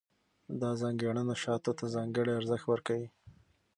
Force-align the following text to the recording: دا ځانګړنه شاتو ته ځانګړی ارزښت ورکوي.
دا 0.61 0.71
ځانګړنه 0.81 1.35
شاتو 1.43 1.71
ته 1.79 1.85
ځانګړی 1.95 2.31
ارزښت 2.39 2.65
ورکوي. 2.67 3.07